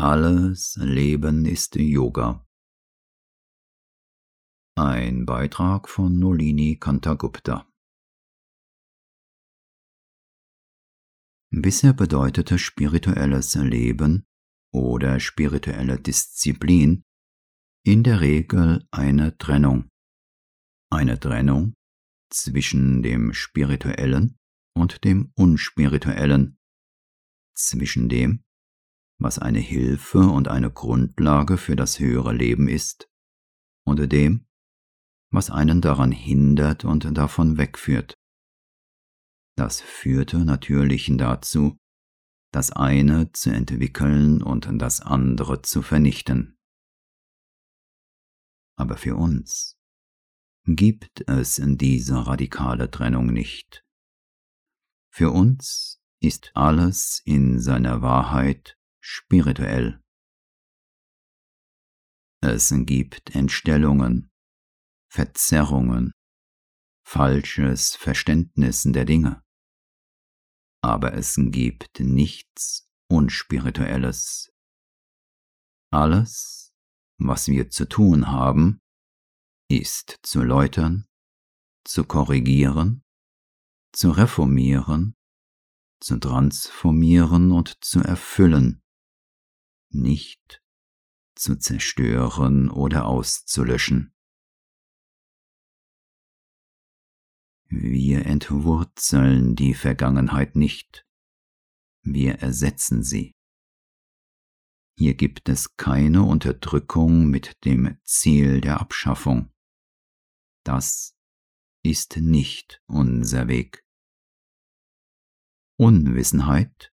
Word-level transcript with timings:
Alles 0.00 0.76
Leben 0.76 1.44
ist 1.44 1.74
Yoga. 1.74 2.46
Ein 4.76 5.26
Beitrag 5.26 5.88
von 5.88 6.20
Nolini 6.20 6.76
Kantagupta. 6.78 7.68
Bisher 11.50 11.94
bedeutete 11.94 12.60
spirituelles 12.60 13.56
Leben 13.56 14.24
oder 14.72 15.18
spirituelle 15.18 15.98
Disziplin 15.98 17.02
in 17.84 18.04
der 18.04 18.20
Regel 18.20 18.86
eine 18.92 19.36
Trennung. 19.36 19.88
Eine 20.92 21.18
Trennung 21.18 21.74
zwischen 22.30 23.02
dem 23.02 23.34
Spirituellen 23.34 24.38
und 24.76 25.02
dem 25.02 25.32
Unspirituellen, 25.34 26.56
zwischen 27.56 28.08
dem, 28.08 28.44
was 29.18 29.38
eine 29.38 29.58
Hilfe 29.58 30.20
und 30.20 30.48
eine 30.48 30.70
Grundlage 30.70 31.58
für 31.58 31.76
das 31.76 31.98
höhere 31.98 32.32
Leben 32.32 32.68
ist, 32.68 33.08
und 33.84 34.12
dem, 34.12 34.46
was 35.30 35.50
einen 35.50 35.80
daran 35.80 36.12
hindert 36.12 36.84
und 36.84 37.16
davon 37.16 37.58
wegführt. 37.58 38.14
Das 39.56 39.80
führte 39.80 40.44
natürlich 40.44 41.10
dazu, 41.16 41.76
das 42.52 42.70
eine 42.70 43.32
zu 43.32 43.50
entwickeln 43.50 44.42
und 44.42 44.68
das 44.80 45.00
andere 45.00 45.62
zu 45.62 45.82
vernichten. 45.82 46.56
Aber 48.76 48.96
für 48.96 49.16
uns 49.16 49.76
gibt 50.64 51.28
es 51.28 51.60
diese 51.60 52.26
radikale 52.26 52.90
Trennung 52.90 53.26
nicht. 53.26 53.84
Für 55.12 55.32
uns 55.32 56.00
ist 56.20 56.52
alles 56.54 57.20
in 57.24 57.58
seiner 57.58 58.02
Wahrheit 58.02 58.77
spirituell. 59.00 60.02
Es 62.40 62.72
gibt 62.72 63.34
Entstellungen, 63.34 64.30
Verzerrungen, 65.10 66.12
falsches 67.04 67.96
Verständnis 67.96 68.84
der 68.84 69.04
Dinge. 69.04 69.42
Aber 70.82 71.14
es 71.14 71.34
gibt 71.36 72.00
nichts 72.00 72.88
Unspirituelles. 73.10 74.52
Alles, 75.90 76.72
was 77.18 77.48
wir 77.48 77.70
zu 77.70 77.88
tun 77.88 78.28
haben, 78.28 78.80
ist 79.70 80.20
zu 80.22 80.42
läutern, 80.42 81.06
zu 81.84 82.04
korrigieren, 82.04 83.02
zu 83.92 84.10
reformieren, 84.10 85.16
zu 86.00 86.18
transformieren 86.18 87.50
und 87.50 87.82
zu 87.82 88.00
erfüllen, 88.00 88.82
nicht 89.90 90.62
zu 91.34 91.56
zerstören 91.56 92.68
oder 92.68 93.06
auszulöschen. 93.06 94.12
Wir 97.70 98.24
entwurzeln 98.24 99.54
die 99.54 99.74
Vergangenheit 99.74 100.56
nicht, 100.56 101.06
wir 102.02 102.36
ersetzen 102.36 103.02
sie. 103.02 103.34
Hier 104.96 105.14
gibt 105.14 105.48
es 105.48 105.76
keine 105.76 106.22
Unterdrückung 106.22 107.28
mit 107.28 107.64
dem 107.64 107.98
Ziel 108.02 108.60
der 108.60 108.80
Abschaffung. 108.80 109.52
Das 110.64 111.16
ist 111.84 112.16
nicht 112.16 112.82
unser 112.86 113.46
Weg. 113.48 113.84
Unwissenheit 115.76 116.92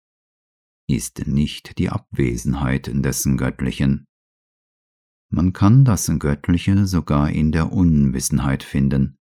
ist 0.86 1.27
nicht 1.27 1.78
die 1.78 1.90
Abwesenheit 1.90 2.90
dessen 2.92 3.36
Göttlichen. 3.36 4.06
Man 5.30 5.52
kann 5.52 5.84
das 5.84 6.10
Göttliche 6.18 6.86
sogar 6.86 7.30
in 7.30 7.52
der 7.52 7.72
Unwissenheit 7.72 8.62
finden 8.62 9.16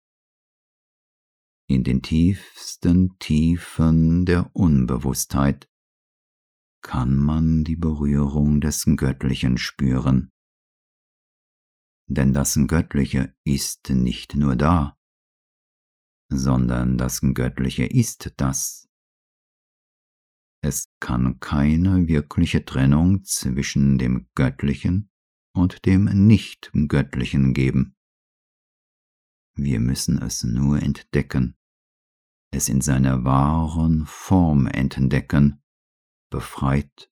in 1.70 1.84
den 1.84 2.02
tiefsten 2.02 3.18
Tiefen 3.20 4.26
der 4.26 4.50
Unbewusstheit 4.56 5.70
kann 6.82 7.16
man 7.16 7.64
die 7.64 7.76
Berührung 7.76 8.60
des 8.60 8.86
Göttlichen 8.96 9.60
spüren. 9.60 10.32
Denn 12.08 12.34
das 12.34 12.60
Göttliche 12.66 13.36
ist 13.44 13.92
nicht 13.92 14.34
nur 14.34 14.56
da, 14.56 14.98
sondern 16.30 16.98
das 16.98 17.22
Göttliche 17.22 17.86
ist 17.86 18.34
das. 18.38 18.89
Es 20.62 20.92
kann 21.00 21.40
keine 21.40 22.08
wirkliche 22.08 22.66
Trennung 22.66 23.24
zwischen 23.24 23.98
dem 23.98 24.28
Göttlichen 24.36 25.10
und 25.54 25.86
dem 25.86 26.06
Nicht-Göttlichen 26.28 27.54
geben. 27.54 27.96
Wir 29.56 29.80
müssen 29.80 30.22
es 30.22 30.44
nur 30.44 30.82
entdecken 30.82 31.56
es 32.52 32.70
in 32.70 32.82
seiner 32.82 33.24
wahren 33.24 34.06
Form 34.06 34.68
entdecken, 34.68 35.62
befreit 36.32 37.12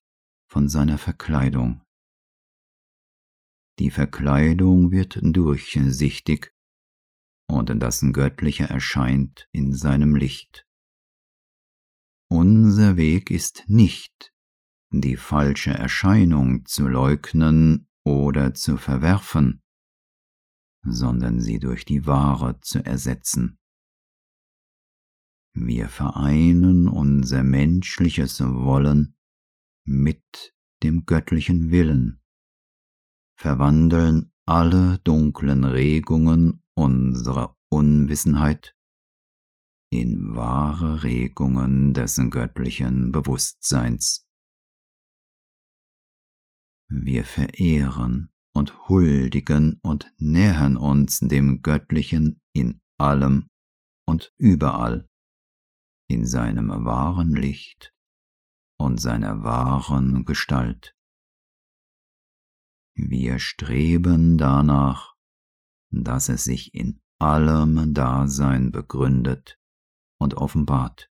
von 0.50 0.68
seiner 0.68 0.98
Verkleidung. 0.98 1.82
Die 3.78 3.90
Verkleidung 3.90 4.90
wird 4.90 5.18
durchsichtig 5.22 6.52
und 7.48 7.70
das 7.80 8.04
Göttliche 8.12 8.64
erscheint 8.64 9.48
in 9.52 9.72
seinem 9.72 10.16
Licht. 10.16 10.66
Unser 12.30 12.96
Weg 12.96 13.30
ist 13.30 13.64
nicht, 13.68 14.34
die 14.90 15.16
falsche 15.16 15.70
Erscheinung 15.70 16.66
zu 16.66 16.86
leugnen 16.86 17.88
oder 18.04 18.52
zu 18.52 18.76
verwerfen, 18.76 19.62
sondern 20.82 21.40
sie 21.40 21.58
durch 21.58 21.84
die 21.84 22.06
wahre 22.06 22.60
zu 22.60 22.84
ersetzen. 22.84 23.58
Wir 25.54 25.88
vereinen 25.88 26.86
unser 26.86 27.42
menschliches 27.42 28.40
Wollen 28.40 29.16
mit 29.84 30.54
dem 30.82 31.06
göttlichen 31.06 31.70
Willen, 31.70 32.20
verwandeln 33.36 34.32
alle 34.44 34.98
dunklen 34.98 35.64
Regungen 35.64 36.62
unserer 36.74 37.56
Unwissenheit 37.70 38.77
in 39.90 40.34
wahre 40.34 41.02
Regungen 41.02 41.94
des 41.94 42.20
göttlichen 42.30 43.10
Bewusstseins. 43.10 44.26
Wir 46.90 47.24
verehren 47.24 48.30
und 48.54 48.88
huldigen 48.88 49.78
und 49.82 50.12
nähern 50.18 50.76
uns 50.76 51.20
dem 51.20 51.62
Göttlichen 51.62 52.40
in 52.52 52.80
allem 52.98 53.48
und 54.06 54.32
überall 54.38 55.08
in 56.08 56.26
seinem 56.26 56.70
wahren 56.84 57.34
Licht 57.34 57.94
und 58.78 59.00
seiner 59.00 59.42
wahren 59.42 60.24
Gestalt. 60.24 60.94
Wir 62.94 63.38
streben 63.38 64.38
danach, 64.38 65.14
dass 65.90 66.28
es 66.28 66.44
sich 66.44 66.74
in 66.74 67.00
allem 67.18 67.94
Dasein 67.94 68.72
begründet 68.72 69.57
und 70.20 70.34
offenbart. 70.34 71.10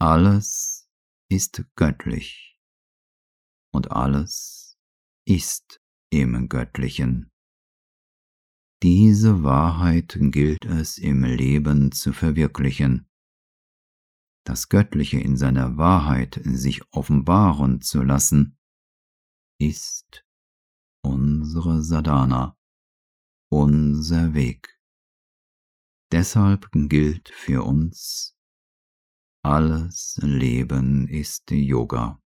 Alles 0.00 0.88
ist 1.30 1.64
göttlich 1.76 2.58
und 3.72 3.90
alles 3.90 4.76
ist 5.26 5.80
im 6.10 6.48
Göttlichen. 6.48 7.30
Diese 8.82 9.44
Wahrheit 9.44 10.16
gilt 10.18 10.64
es 10.64 10.98
im 10.98 11.22
Leben 11.22 11.92
zu 11.92 12.12
verwirklichen. 12.12 13.08
Das 14.44 14.68
Göttliche 14.68 15.20
in 15.20 15.36
seiner 15.36 15.76
Wahrheit 15.76 16.40
sich 16.44 16.82
offenbaren 16.90 17.80
zu 17.80 18.02
lassen, 18.02 18.58
ist 19.60 20.26
unsere 21.04 21.82
Sadhana, 21.84 22.56
unser 23.52 24.34
Weg. 24.34 24.81
Deshalb 26.12 26.68
gilt 26.72 27.30
für 27.30 27.64
uns, 27.64 28.36
alles 29.42 30.20
Leben 30.22 31.08
ist 31.08 31.50
Yoga. 31.50 32.21